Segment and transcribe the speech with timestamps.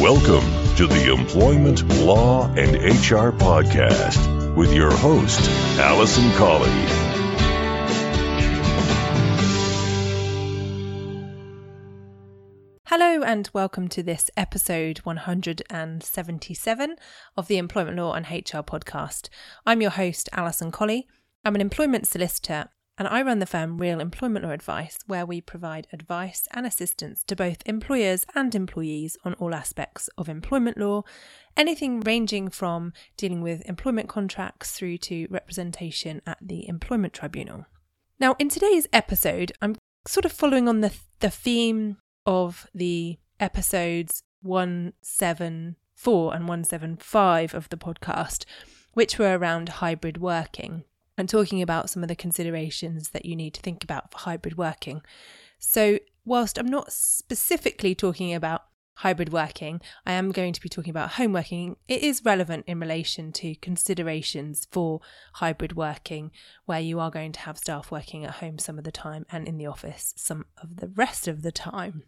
[0.00, 5.38] Welcome to the Employment Law and HR Podcast with your host,
[5.78, 6.70] Alison Colley.
[12.86, 16.96] Hello, and welcome to this episode 177
[17.36, 19.28] of the Employment Law and HR podcast.
[19.66, 21.08] I'm your host, Alison Colley.
[21.44, 22.70] I'm an employment solicitor
[23.00, 27.24] and I run the firm Real Employment Law Advice, where we provide advice and assistance
[27.24, 31.04] to both employers and employees on all aspects of employment law,
[31.56, 37.64] anything ranging from dealing with employment contracts through to representation at the Employment Tribunal.
[38.18, 41.96] Now, in today's episode, I'm sort of following on the, the theme
[42.26, 48.44] of the episodes 174 and 175 of the podcast,
[48.92, 50.84] which were around hybrid working
[51.20, 54.56] and talking about some of the considerations that you need to think about for hybrid
[54.56, 55.02] working.
[55.58, 60.90] So, whilst I'm not specifically talking about hybrid working, I am going to be talking
[60.90, 61.76] about home working.
[61.88, 65.00] It is relevant in relation to considerations for
[65.34, 66.30] hybrid working,
[66.64, 69.46] where you are going to have staff working at home some of the time and
[69.46, 72.04] in the office some of the rest of the time.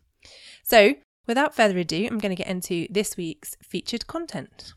[0.62, 0.94] So,
[1.26, 4.72] without further ado, I'm going to get into this week's featured content.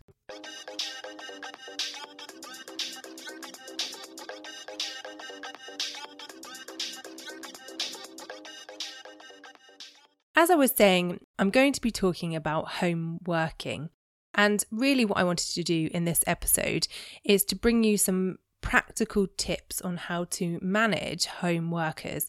[10.38, 13.90] As I was saying, I'm going to be talking about home working.
[14.34, 16.90] And really, what I wanted to do in this episode
[17.24, 22.28] is to bring you some practical tips on how to manage home workers.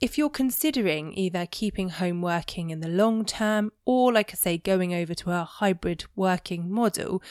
[0.00, 4.58] If you're considering either keeping home working in the long term or, like I say,
[4.58, 7.22] going over to a hybrid working model,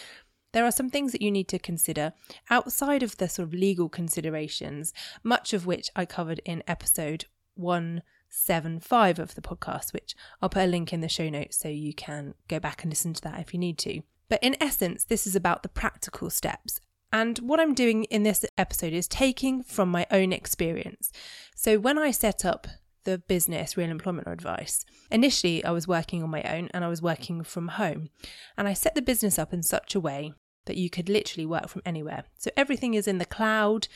[0.53, 2.13] there are some things that you need to consider
[2.49, 8.03] outside of the sort of legal considerations, much of which I covered in episode one
[8.33, 11.69] seven five of the podcast, which I'll put a link in the show notes so
[11.69, 14.01] you can go back and listen to that if you need to.
[14.27, 16.79] But in essence, this is about the practical steps.
[17.11, 21.11] And what I'm doing in this episode is taking from my own experience.
[21.55, 22.65] So when I set up
[23.03, 27.03] the business Real Employment Advice, initially I was working on my own and I was
[27.03, 28.09] working from home.
[28.57, 30.33] And I set the business up in such a way
[30.65, 32.23] that you could literally work from anywhere.
[32.37, 33.87] So everything is in the cloud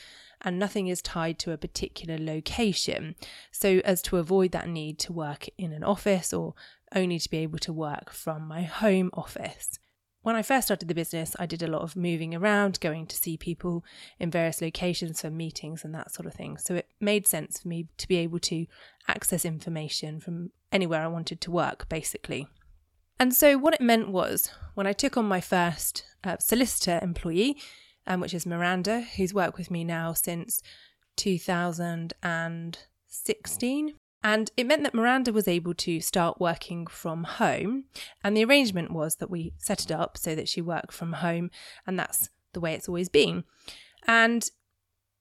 [0.42, 3.14] and nothing is tied to a particular location,
[3.50, 6.54] so as to avoid that need to work in an office or
[6.94, 9.78] only to be able to work from my home office.
[10.22, 13.16] When I first started the business, I did a lot of moving around, going to
[13.16, 13.84] see people
[14.18, 16.58] in various locations for meetings and that sort of thing.
[16.58, 18.66] So it made sense for me to be able to
[19.06, 22.48] access information from anywhere I wanted to work, basically.
[23.20, 27.56] And so, what it meant was when I took on my first uh, solicitor employee,
[28.08, 30.60] um, which is Miranda, who's worked with me now since
[31.16, 33.94] 2016.
[34.24, 37.84] And it meant that Miranda was able to start working from home.
[38.24, 41.52] And the arrangement was that we set it up so that she worked from home.
[41.86, 43.44] And that's the way it's always been.
[44.06, 44.50] And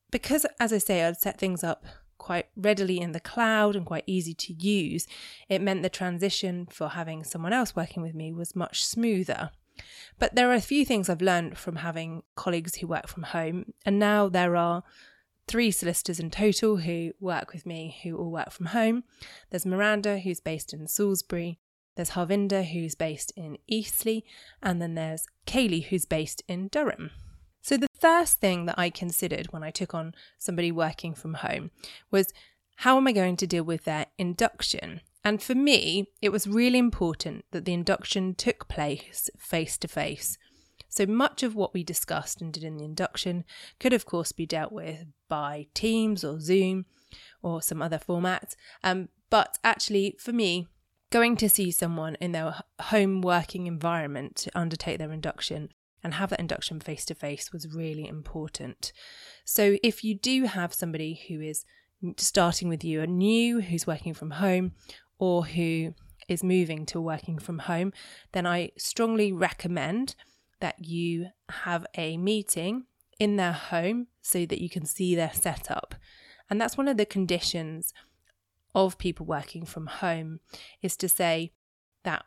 [0.09, 1.85] because, as I say, I'd set things up
[2.17, 5.05] quite readily in the cloud and quite easy to use,
[5.49, 9.51] it meant the transition for having someone else working with me was much smoother.
[10.19, 13.73] But there are a few things I've learned from having colleagues who work from home,
[13.85, 14.83] and now there are
[15.47, 19.03] three solicitors in total who work with me who all work from home.
[19.49, 21.59] There's Miranda, who's based in Salisbury,
[21.97, 24.21] there's Harvinder, who's based in Eastleigh,
[24.61, 27.09] and then there's Kaylee, who's based in Durham.
[27.61, 31.71] So, the first thing that I considered when I took on somebody working from home
[32.11, 32.31] was
[32.77, 35.01] how am I going to deal with their induction?
[35.27, 40.37] And for me, it was really important that the induction took place face to face.
[40.87, 43.43] So much of what we discussed and did in the induction
[43.77, 46.85] could, of course, be dealt with by Teams or Zoom
[47.41, 48.55] or some other formats.
[48.85, 50.67] Um, but actually, for me,
[51.09, 55.73] going to see someone in their home working environment to undertake their induction
[56.05, 58.93] and have that induction face to face was really important.
[59.43, 61.65] So if you do have somebody who is
[62.15, 64.71] starting with you anew, who's working from home,
[65.19, 65.93] or who
[66.27, 67.93] is moving to working from home,
[68.33, 70.15] then I strongly recommend
[70.59, 72.85] that you have a meeting
[73.19, 75.95] in their home so that you can see their setup.
[76.49, 77.93] And that's one of the conditions
[78.75, 80.39] of people working from home
[80.81, 81.51] is to say
[82.03, 82.25] that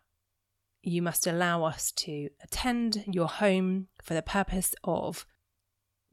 [0.82, 5.26] you must allow us to attend your home for the purpose of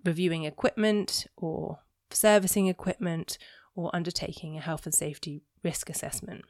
[0.04, 1.80] reviewing equipment or
[2.12, 3.38] servicing equipment
[3.76, 6.44] or undertaking a health and safety risk assessment.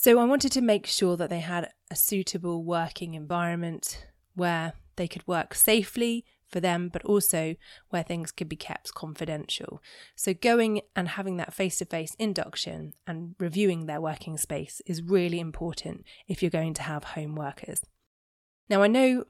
[0.00, 4.06] So I wanted to make sure that they had a suitable working environment
[4.36, 7.56] where they could work safely for them, but also
[7.90, 9.82] where things could be kept confidential.
[10.14, 15.02] So going and having that face to face induction and reviewing their working space is
[15.02, 17.80] really important if you're going to have home workers.
[18.70, 19.24] Now, I know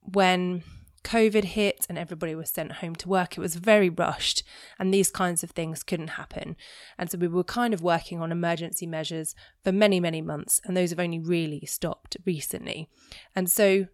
[0.00, 0.62] when
[1.04, 4.42] COVID hit and everybody was sent home to work, it was very rushed
[4.78, 6.56] and these kinds of things couldn't happen.
[6.98, 10.76] And so we were kind of working on emergency measures for many, many months, and
[10.76, 12.88] those have only really stopped recently.
[13.36, 13.86] And so,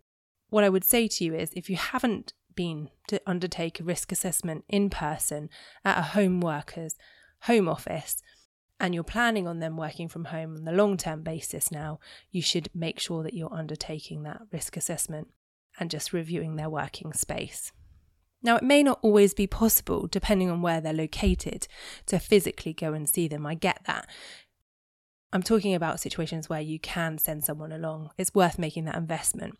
[0.49, 4.11] what I would say to you is if you haven't been to undertake a risk
[4.11, 5.49] assessment in person
[5.85, 6.97] at a home worker's
[7.43, 8.23] home office,
[8.81, 12.41] and you're planning on them working from home on the long term basis now, you
[12.41, 15.29] should make sure that you're undertaking that risk assessment
[15.79, 17.73] and just reviewing their working space.
[18.43, 21.69] Now, it may not always be possible, depending on where they're located,
[22.07, 23.47] to physically go and see them.
[23.47, 24.07] I get that.
[25.33, 28.11] I'm talking about situations where you can send someone along.
[28.19, 29.59] It's worth making that investment.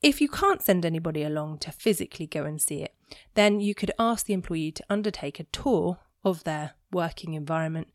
[0.00, 2.94] If you can't send anybody along to physically go and see it,
[3.34, 7.88] then you could ask the employee to undertake a tour of their working environment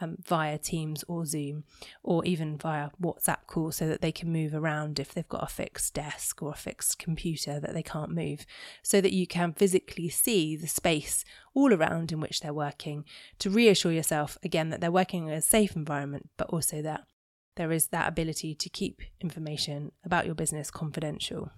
[0.00, 1.64] um, via Teams or Zoom,
[2.02, 5.46] or even via WhatsApp call so that they can move around if they've got a
[5.46, 8.46] fixed desk or a fixed computer that they can't move,
[8.82, 11.24] so that you can physically see the space
[11.54, 13.04] all around in which they're working
[13.38, 17.04] to reassure yourself again that they're working in a safe environment, but also that
[17.56, 21.50] there is that ability to keep information about your business confidential.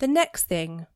[0.00, 0.86] The next thing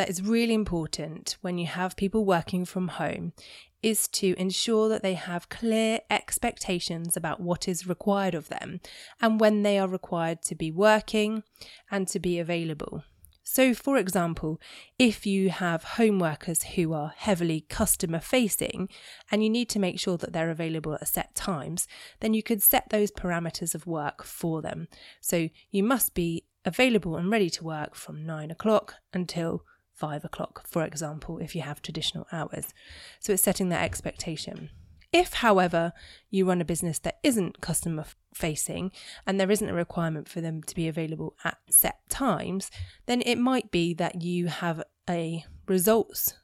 [0.00, 3.34] that is really important when you have people working from home
[3.82, 8.80] is to ensure that they have clear expectations about what is required of them
[9.20, 11.42] and when they are required to be working
[11.90, 13.04] and to be available.
[13.42, 14.58] So, for example,
[14.98, 18.88] if you have home workers who are heavily customer facing
[19.30, 21.86] and you need to make sure that they're available at set times,
[22.20, 24.88] then you could set those parameters of work for them.
[25.20, 29.64] So, you must be available and ready to work from nine o'clock until
[30.00, 32.72] five o'clock, for example, if you have traditional hours.
[33.20, 34.70] So it's setting that expectation.
[35.12, 35.92] If, however,
[36.30, 38.92] you run a business that isn't customer facing
[39.26, 42.70] and there isn't a requirement for them to be available at set times,
[43.06, 46.34] then it might be that you have a results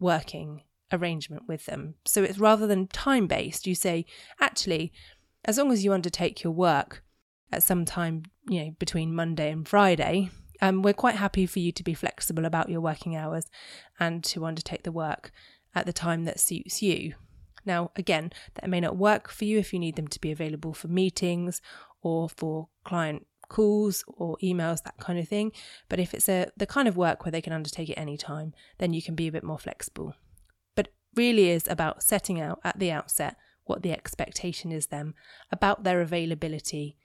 [0.00, 1.94] working arrangement with them.
[2.06, 4.06] So it's rather than time based, you say,
[4.40, 4.92] actually,
[5.44, 7.04] as long as you undertake your work
[7.52, 10.30] at some time, you know, between Monday and Friday,
[10.60, 13.46] um, we're quite happy for you to be flexible about your working hours
[13.98, 15.30] and to undertake the work
[15.74, 17.14] at the time that suits you.
[17.66, 20.74] Now, again, that may not work for you if you need them to be available
[20.74, 21.60] for meetings
[22.02, 25.52] or for client calls or emails, that kind of thing.
[25.88, 28.92] But if it's a the kind of work where they can undertake it anytime, then
[28.92, 30.14] you can be a bit more flexible.
[30.74, 35.14] But really is about setting out at the outset what the expectation is them
[35.50, 36.98] about their availability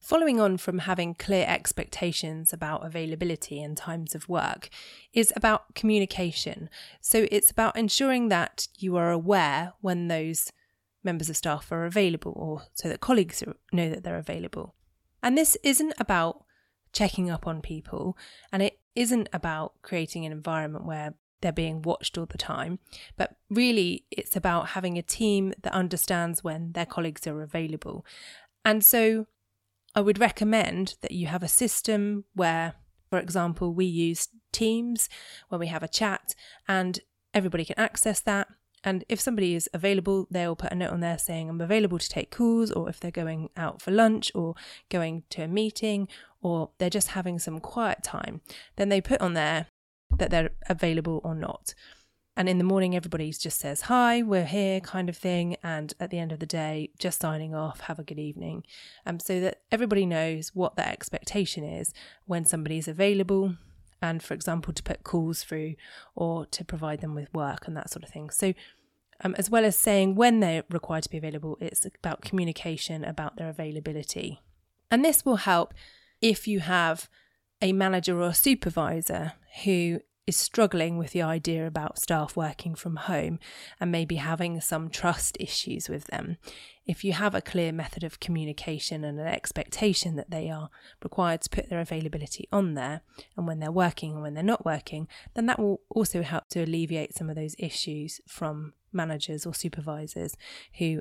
[0.00, 4.68] Following on from having clear expectations about availability and times of work
[5.12, 6.70] is about communication.
[7.00, 10.52] So it's about ensuring that you are aware when those
[11.02, 13.42] members of staff are available or so that colleagues
[13.72, 14.74] know that they're available.
[15.22, 16.44] And this isn't about
[16.92, 18.16] checking up on people
[18.52, 22.78] and it isn't about creating an environment where they're being watched all the time,
[23.16, 28.04] but really it's about having a team that understands when their colleagues are available.
[28.64, 29.26] And so
[29.94, 32.74] I would recommend that you have a system where,
[33.10, 35.08] for example, we use Teams,
[35.48, 36.34] where we have a chat
[36.66, 37.00] and
[37.34, 38.48] everybody can access that.
[38.84, 42.08] And if somebody is available, they'll put a note on there saying, I'm available to
[42.08, 44.54] take calls, or if they're going out for lunch, or
[44.88, 46.08] going to a meeting,
[46.40, 48.40] or they're just having some quiet time,
[48.76, 49.66] then they put on there
[50.16, 51.74] that they're available or not.
[52.38, 55.56] And in the morning, everybody just says, Hi, we're here, kind of thing.
[55.64, 58.62] And at the end of the day, just signing off, have a good evening.
[59.04, 61.92] Um, so that everybody knows what their expectation is
[62.26, 63.56] when somebody's available.
[64.00, 65.74] And for example, to put calls through
[66.14, 68.30] or to provide them with work and that sort of thing.
[68.30, 68.54] So,
[69.24, 73.36] um, as well as saying when they're required to be available, it's about communication about
[73.36, 74.40] their availability.
[74.92, 75.74] And this will help
[76.20, 77.10] if you have
[77.60, 79.32] a manager or a supervisor
[79.64, 83.38] who is struggling with the idea about staff working from home
[83.80, 86.36] and maybe having some trust issues with them,
[86.84, 90.68] if you have a clear method of communication and an expectation that they are
[91.02, 93.00] required to put their availability on there
[93.38, 96.62] and when they're working and when they're not working, then that will also help to
[96.62, 100.36] alleviate some of those issues from managers or supervisors
[100.78, 101.00] who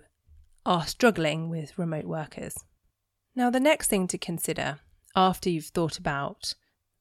[0.65, 2.63] are struggling with remote workers.
[3.36, 4.79] Now, the next thing to consider
[5.17, 6.53] after you've thought about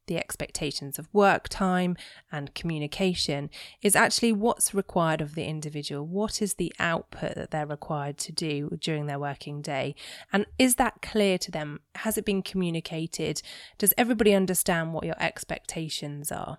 [0.07, 1.97] the expectations of work time
[2.31, 3.51] and communication
[3.83, 6.07] is actually what's required of the individual.
[6.07, 9.95] What is the output that they're required to do during their working day?
[10.33, 11.81] And is that clear to them?
[11.97, 13.43] Has it been communicated?
[13.79, 16.59] Does everybody understand what your expectations are?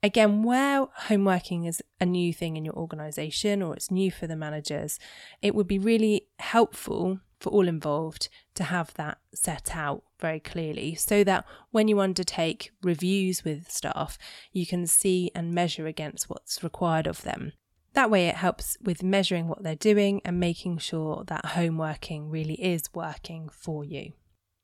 [0.00, 4.28] Again, where home working is a new thing in your organization or it's new for
[4.28, 5.00] the managers,
[5.42, 10.94] it would be really helpful for all involved to have that set out very clearly
[10.94, 14.18] so that when you undertake reviews with staff,
[14.52, 17.52] you can see and measure against what's required of them.
[17.94, 22.30] That way, it helps with measuring what they're doing and making sure that home working
[22.30, 24.12] really is working for you.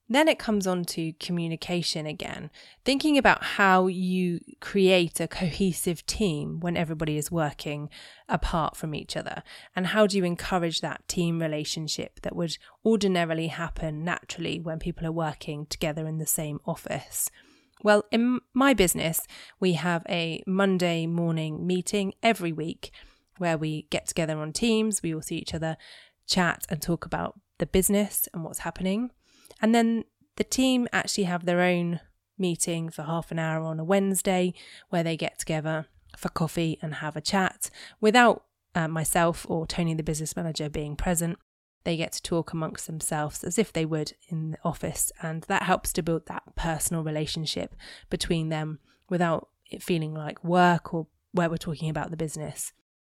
[0.08, 2.50] Then it comes on to communication again,
[2.84, 7.88] thinking about how you create a cohesive team when everybody is working
[8.28, 9.42] apart from each other,
[9.74, 15.06] and how do you encourage that team relationship that would ordinarily happen naturally when people
[15.06, 17.30] are working together in the same office.
[17.82, 19.20] Well, in my business,
[19.58, 22.90] we have a Monday morning meeting every week
[23.38, 25.76] where we get together on Teams, we all see each other,
[26.26, 29.10] chat, and talk about the business and what's happening.
[29.60, 30.04] And then
[30.36, 32.00] the team actually have their own
[32.38, 34.54] meeting for half an hour on a Wednesday
[34.90, 35.86] where they get together
[36.16, 37.70] for coffee and have a chat
[38.00, 41.38] without uh, myself or Tony, the business manager, being present.
[41.84, 45.64] They get to talk amongst themselves as if they would in the office, and that
[45.64, 47.76] helps to build that personal relationship
[48.08, 48.78] between them
[49.10, 52.72] without it feeling like work or where we're talking about the business.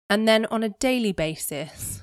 [0.09, 2.01] And then on a daily basis,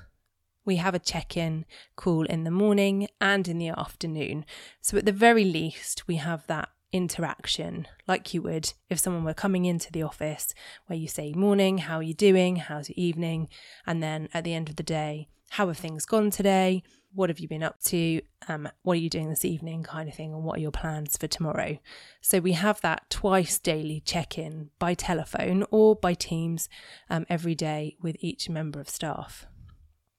[0.65, 1.65] we have a check in
[1.97, 4.45] call in the morning and in the afternoon.
[4.81, 9.35] So, at the very least, we have that interaction like you would if someone were
[9.35, 10.55] coming into the office
[10.87, 12.57] where you say, Morning, how are you doing?
[12.57, 13.49] How's your evening?
[13.87, 16.83] And then at the end of the day, how have things gone today?
[17.15, 18.21] What have you been up to?
[18.49, 19.83] Um, what are you doing this evening?
[19.83, 20.33] Kind of thing.
[20.33, 21.79] And what are your plans for tomorrow?
[22.21, 26.69] So we have that twice daily check in by telephone or by Teams
[27.09, 29.47] um, every day with each member of staff.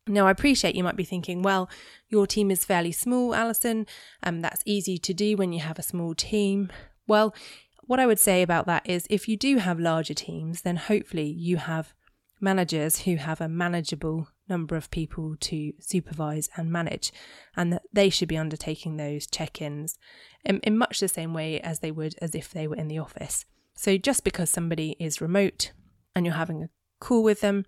[0.08, 1.70] Now, I appreciate you might be thinking, well,
[2.08, 3.86] your team is fairly small, Alison,
[4.24, 6.72] and um, that's easy to do when you have a small team.
[7.08, 7.34] Well,
[7.82, 11.27] what I would say about that is if you do have larger teams, then hopefully
[11.27, 11.94] you have
[12.41, 17.12] managers who have a manageable number of people to supervise and manage,
[17.56, 19.98] and that they should be undertaking those check ins
[20.44, 23.00] in, in much the same way as they would as if they were in the
[23.00, 23.46] office.
[23.75, 25.72] So just because somebody is remote
[26.15, 27.65] and you're having a call with them,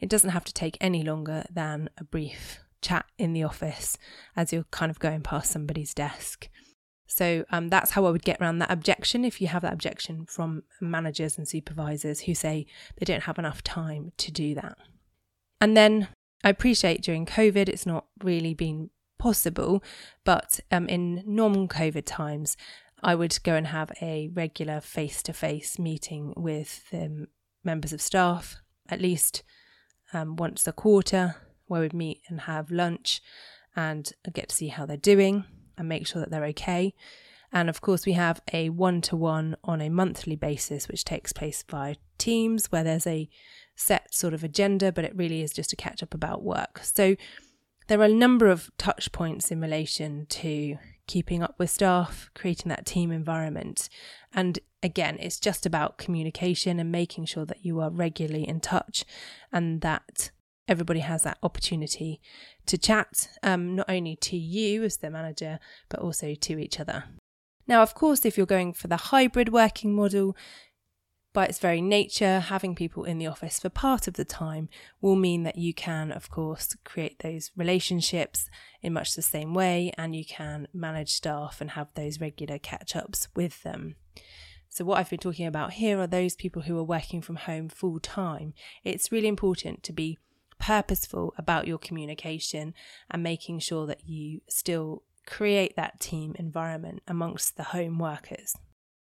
[0.00, 3.98] it doesn't have to take any longer than a brief chat in the office
[4.34, 6.48] as you're kind of going past somebody's desk.
[7.06, 10.26] So um, that's how I would get around that objection if you have that objection
[10.26, 12.66] from managers and supervisors who say
[12.96, 14.78] they don't have enough time to do that.
[15.60, 16.08] And then
[16.44, 19.82] I appreciate during COVID it's not really been possible,
[20.24, 22.56] but um, in normal COVID times,
[23.02, 27.26] I would go and have a regular face to face meeting with um,
[27.64, 28.56] members of staff,
[28.88, 29.42] at least
[30.12, 31.36] um, once a quarter
[31.66, 33.20] where we'd meet and have lunch
[33.76, 35.44] and get to see how they're doing
[35.78, 36.94] and make sure that they're okay.
[37.52, 41.32] And of course, we have a one to one on a monthly basis, which takes
[41.32, 43.28] place via Teams, where there's a
[43.74, 46.80] set sort of agenda, but it really is just to catch up about work.
[46.82, 47.16] So
[47.88, 50.76] there are a number of touch points in relation to
[51.06, 53.88] keeping up with staff, creating that team environment.
[54.32, 59.04] And again, it's just about communication and making sure that you are regularly in touch
[59.52, 60.30] and that
[60.68, 62.20] everybody has that opportunity
[62.66, 65.58] to chat, um, not only to you as the manager,
[65.88, 67.04] but also to each other.
[67.66, 70.36] Now, of course, if you're going for the hybrid working model,
[71.32, 74.68] by its very nature, having people in the office for part of the time
[75.00, 78.48] will mean that you can, of course, create those relationships
[78.82, 82.96] in much the same way and you can manage staff and have those regular catch
[82.96, 83.94] ups with them.
[84.72, 87.68] So, what I've been talking about here are those people who are working from home
[87.68, 88.54] full time.
[88.84, 90.16] It's really important to be
[90.60, 92.72] purposeful about your communication
[93.10, 98.54] and making sure that you still create that team environment amongst the home workers.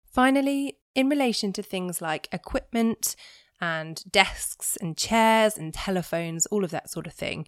[0.05, 3.17] Finally, in relation to things like equipment
[3.59, 7.45] and desks and chairs and telephones, all of that sort of thing,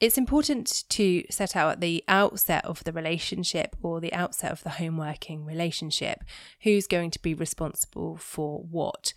[0.00, 4.62] it's important to set out at the outset of the relationship or the outset of
[4.62, 6.24] the home working relationship
[6.62, 9.12] who's going to be responsible for what.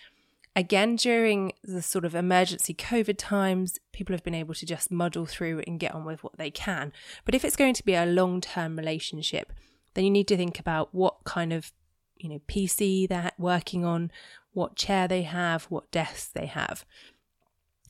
[0.56, 5.26] Again, during the sort of emergency COVID times, people have been able to just muddle
[5.26, 6.92] through and get on with what they can.
[7.26, 9.54] But if it's going to be a long term relationship,
[9.94, 11.72] then you need to think about what kind of
[12.18, 14.12] you know PC they're working on,
[14.52, 16.86] what chair they have, what desks they have.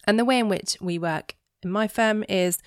[0.05, 2.59] And the way in which we work in my firm is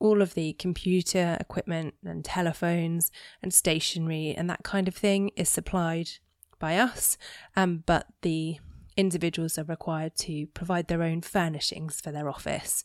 [0.00, 5.48] all of the computer equipment and telephones and stationery and that kind of thing is
[5.48, 6.10] supplied
[6.58, 7.16] by us,
[7.56, 8.58] um, but the
[8.96, 12.82] individuals are required to provide their own furnishings for their office.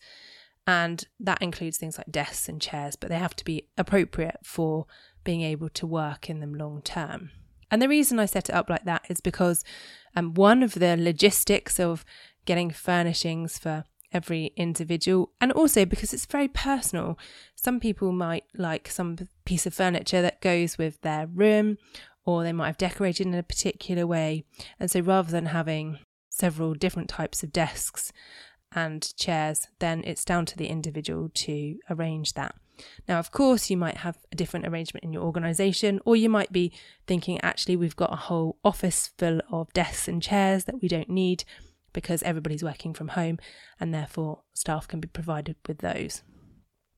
[0.68, 4.86] And that includes things like desks and chairs, but they have to be appropriate for
[5.24, 7.32] being able to work in them long term.
[7.70, 9.64] And the reason I set it up like that is because
[10.16, 12.06] um, one of the logistics of
[12.46, 17.18] getting furnishings for every individual and also because it's very personal.
[17.56, 21.78] Some people might like some piece of furniture that goes with their room
[22.26, 24.44] or they might have decorated in a particular way.
[24.80, 28.12] And so rather than having several different types of desks
[28.74, 32.56] and chairs, then it's down to the individual to arrange that.
[33.08, 36.52] Now, of course, you might have a different arrangement in your organization, or you might
[36.52, 36.74] be
[37.08, 41.10] thinking, actually, we've got a whole office full of desks and chairs that we don't
[41.10, 41.46] need
[41.96, 43.40] because everybody's working from home
[43.80, 46.22] and therefore staff can be provided with those.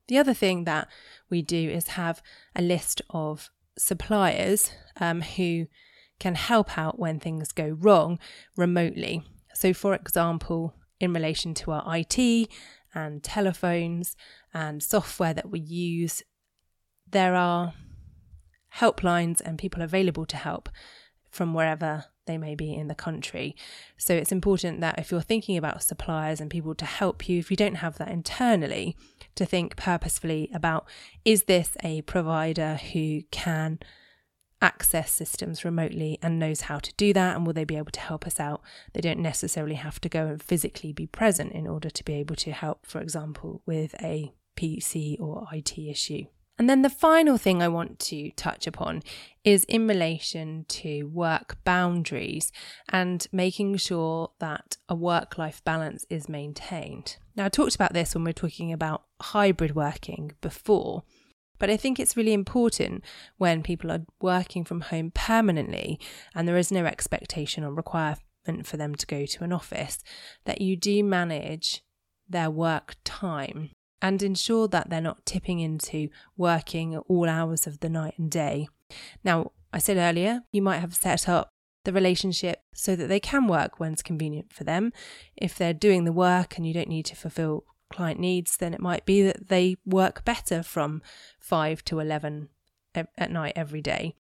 [0.08, 0.88] The other thing that
[1.30, 2.22] we do is have
[2.56, 5.68] a list of suppliers um, who
[6.20, 8.18] can help out when things go wrong
[8.56, 9.22] remotely.
[9.54, 12.50] So, for example, in relation to our IT
[12.96, 14.16] and telephones
[14.54, 16.24] and software that we use,
[17.08, 17.74] there are
[18.78, 20.70] helplines and people available to help
[21.30, 23.56] from wherever they may be in the country.
[23.98, 27.50] So it's important that if you're thinking about suppliers and people to help you, if
[27.50, 28.96] you don't have that internally,
[29.38, 30.86] to think purposefully about
[31.24, 33.80] is this a provider who can
[34.62, 38.00] access systems remotely and knows how to do that and will they be able to
[38.00, 38.62] help us out
[38.94, 42.36] they don't necessarily have to go and physically be present in order to be able
[42.36, 46.26] to help for example with a PC or IT issue
[46.60, 49.04] and then the final thing I want to touch upon
[49.44, 52.52] is in relation to work boundaries
[52.90, 57.18] and making sure that a work life balance is maintained.
[57.36, 61.04] Now, I talked about this when we were talking about hybrid working before,
[61.60, 63.04] but I think it's really important
[63.38, 66.00] when people are working from home permanently
[66.34, 68.20] and there is no expectation or requirement
[68.64, 70.00] for them to go to an office
[70.46, 71.84] that you do manage
[72.30, 73.70] their work time
[74.02, 78.68] and ensure that they're not tipping into working all hours of the night and day.
[79.24, 81.50] Now, I said earlier, you might have set up
[81.84, 84.92] the relationship so that they can work when it's convenient for them.
[85.36, 88.82] If they're doing the work and you don't need to fulfill client needs, then it
[88.82, 91.02] might be that they work better from
[91.40, 92.50] 5 to 11
[92.94, 94.16] at night every day.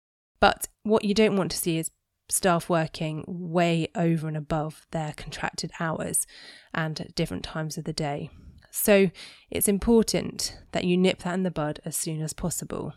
[0.41, 1.91] But what you don't want to see is
[2.29, 6.27] staff working way over and above their contracted hours
[6.75, 8.31] and at different times of the day.
[8.75, 9.11] So
[9.51, 12.95] it's important that you nip that in the bud as soon as possible.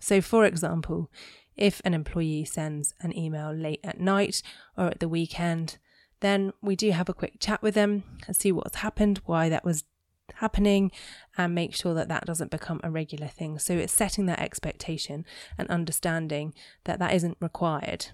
[0.00, 1.10] So, for example,
[1.54, 4.42] if an employee sends an email late at night
[4.76, 5.76] or at the weekend,
[6.20, 9.66] then we do have a quick chat with them and see what's happened, why that
[9.66, 9.84] was
[10.36, 10.90] happening,
[11.36, 13.58] and make sure that that doesn't become a regular thing.
[13.58, 15.26] So it's setting that expectation
[15.58, 18.06] and understanding that that isn't required.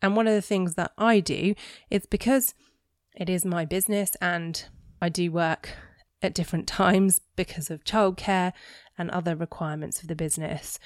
[0.00, 1.54] And one of the things that I do
[1.90, 2.54] is because
[3.14, 4.64] it is my business and
[5.02, 5.74] I do work
[6.22, 8.52] at different times because of childcare
[8.98, 10.78] and other requirements of the business.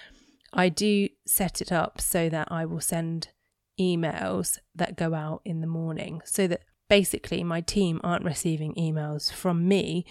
[0.53, 3.29] I do set it up so that I will send
[3.79, 9.33] emails that go out in the morning so that basically my team aren't receiving emails
[9.33, 10.05] from me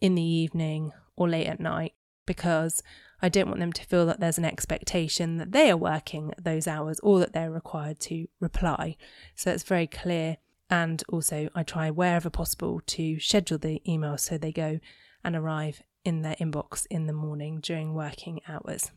[0.00, 1.94] in the evening or late at night
[2.26, 2.82] because
[3.22, 6.66] I don't want them to feel that there's an expectation that they are working those
[6.66, 8.96] hours or that they're required to reply.
[9.34, 10.36] So it's very clear
[10.70, 14.80] and also, I try wherever possible to schedule the emails so they go
[15.24, 18.90] and arrive in their inbox in the morning during working hours.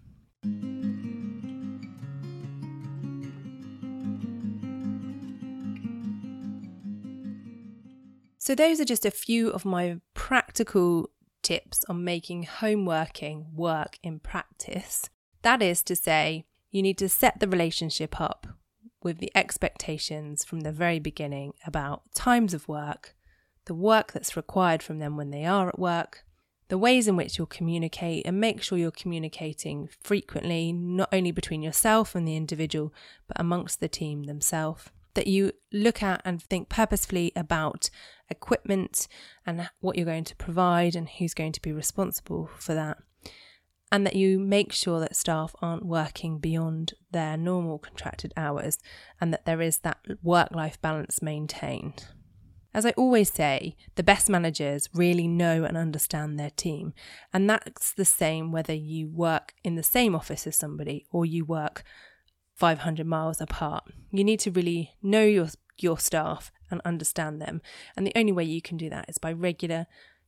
[8.38, 11.10] So, those are just a few of my practical
[11.42, 15.10] tips on making home working work in practice.
[15.44, 18.48] That is to say, you need to set the relationship up
[19.04, 23.16] with the expectations from the very beginning about times of work,
[23.66, 26.24] the work that's required from them when they are at work,
[26.68, 31.62] the ways in which you'll communicate, and make sure you're communicating frequently, not only between
[31.62, 32.94] yourself and the individual,
[33.28, 34.90] but amongst the team themselves.
[35.14, 37.90] That you look at and think purposefully about
[38.30, 39.10] equipment
[39.46, 43.00] and what you're going to provide and who's going to be responsible for that
[43.92, 48.80] and that you make sure that staff aren't working beyond their normal contracted hours
[49.20, 52.08] and that there is that work life balance maintained.
[52.74, 56.94] As I always say, the best managers really know and understand their team,
[57.34, 61.44] and that's the same whether you work in the same office as somebody or you
[61.44, 61.84] work
[62.56, 63.84] 500 miles apart.
[64.12, 67.62] You need to really know your your staff and understand them,
[67.98, 69.86] and the only way you can do that is by regular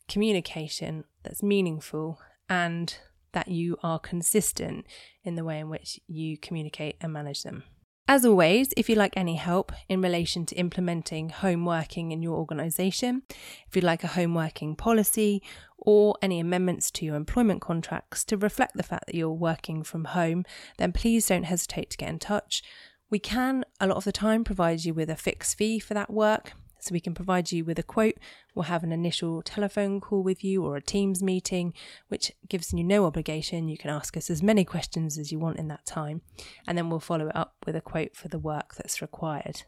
[0.09, 2.97] communication that's meaningful and
[3.33, 4.85] that you are consistent
[5.23, 7.63] in the way in which you communicate and manage them.
[8.05, 12.35] As always, if you'd like any help in relation to implementing home working in your
[12.35, 15.41] organisation, if you'd like a home working policy
[15.77, 20.05] or any amendments to your employment contracts to reflect the fact that you're working from
[20.05, 20.43] home,
[20.77, 22.61] then please don't hesitate to get in touch.
[23.09, 26.11] We can, a lot of the time, provide you with a fixed fee for that
[26.11, 26.53] work.
[26.83, 28.15] So we can provide you with a quote.
[28.53, 31.73] We'll have an initial telephone call with you or a Teams meeting,
[32.09, 33.69] which gives you no obligation.
[33.69, 36.21] You can ask us as many questions as you want in that time,
[36.67, 39.63] and then we'll follow it up with a quote for the work that's required.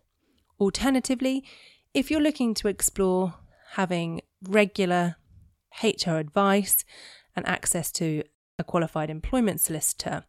[0.60, 1.44] Alternatively,
[1.94, 3.36] if you're looking to explore
[3.72, 5.16] having regular
[5.82, 6.84] HR advice
[7.36, 8.24] and access to
[8.58, 10.24] a qualified employment solicitor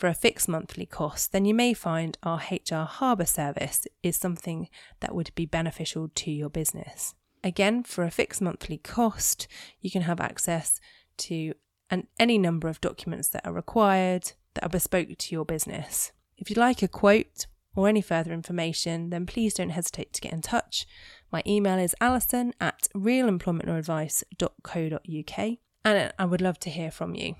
[0.00, 4.70] for a fixed monthly cost, then you may find our HR Harbour service is something
[5.00, 7.14] that would be beneficial to your business.
[7.44, 9.46] Again, for a fixed monthly cost,
[9.82, 10.80] you can have access
[11.18, 11.52] to
[11.90, 16.12] an, any number of documents that are required that are bespoke to your business.
[16.38, 20.32] If you'd like a quote or any further information, then please don't hesitate to get
[20.32, 20.86] in touch.
[21.30, 27.34] My email is alison at realemploymentadvice.co.uk and I would love to hear from you.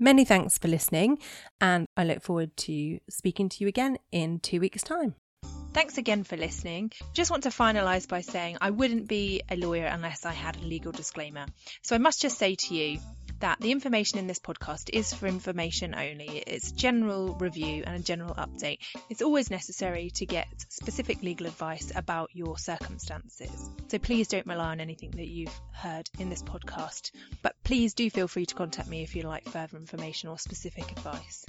[0.00, 1.18] Many thanks for listening,
[1.60, 5.16] and I look forward to speaking to you again in two weeks' time.
[5.72, 6.92] Thanks again for listening.
[7.14, 10.60] Just want to finalise by saying I wouldn't be a lawyer unless I had a
[10.60, 11.46] legal disclaimer.
[11.82, 13.00] So I must just say to you
[13.40, 16.42] that the information in this podcast is for information only.
[16.46, 18.78] It's general review and a general update.
[19.08, 23.70] It's always necessary to get specific legal advice about your circumstances.
[23.88, 27.12] So please don't rely on anything that you've heard in this podcast.
[27.42, 30.90] But please do feel free to contact me if you'd like further information or specific
[30.90, 31.44] advice.